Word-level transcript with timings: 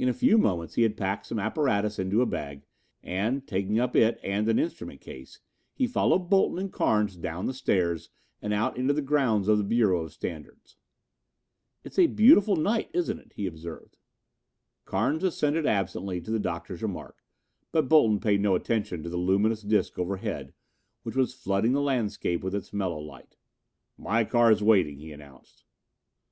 In 0.00 0.08
a 0.08 0.12
few 0.12 0.36
moments 0.36 0.74
he 0.74 0.82
had 0.82 0.96
packed 0.96 1.26
some 1.26 1.38
apparatus 1.38 2.00
in 2.00 2.12
a 2.20 2.26
bag 2.26 2.62
and, 3.04 3.46
taking 3.46 3.78
up 3.78 3.94
it 3.94 4.18
and 4.24 4.48
an 4.48 4.58
instrument 4.58 5.00
case, 5.00 5.38
he 5.72 5.86
followed 5.86 6.28
Bolton 6.28 6.58
and 6.58 6.72
Carnes 6.72 7.14
down 7.14 7.46
the 7.46 7.54
stairs 7.54 8.10
and 8.42 8.52
out 8.52 8.76
onto 8.76 8.92
the 8.92 9.00
grounds 9.00 9.46
of 9.46 9.56
the 9.58 9.62
Bureau 9.62 10.02
of 10.02 10.12
Standards. 10.12 10.74
"It's 11.84 12.00
a 12.00 12.08
beautiful 12.08 12.56
moon, 12.56 12.86
isn't 12.92 13.20
it?" 13.20 13.32
he 13.36 13.46
observed. 13.46 13.96
Carnes 14.84 15.22
assented 15.22 15.66
absently 15.66 16.20
to 16.20 16.32
the 16.32 16.40
Doctor's 16.40 16.82
remark, 16.82 17.18
but 17.70 17.88
Bolton 17.88 18.18
paid 18.18 18.40
no 18.40 18.56
attention 18.56 19.04
to 19.04 19.08
the 19.08 19.16
luminous 19.18 19.62
disc 19.62 20.00
overhead, 20.00 20.52
which 21.04 21.14
was 21.14 21.32
flooding 21.32 21.74
the 21.74 21.80
landscape 21.80 22.42
with 22.42 22.56
its 22.56 22.72
mellow 22.72 22.98
light. 22.98 23.36
"My 23.96 24.24
car 24.24 24.50
is 24.50 24.64
waiting," 24.64 24.98
he 24.98 25.12
announced. 25.12 25.62